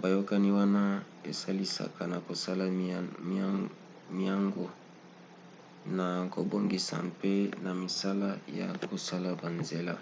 [0.00, 0.82] boyakani wana
[1.30, 2.64] esalisaka na kosala
[4.18, 4.66] miango
[5.96, 7.32] na kobongisa mpe
[7.64, 9.94] na misala ya kosala banzela